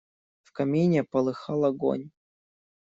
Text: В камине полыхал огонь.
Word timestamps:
В 0.41 0.51
камине 0.51 1.03
полыхал 1.03 1.63
огонь. 1.63 2.09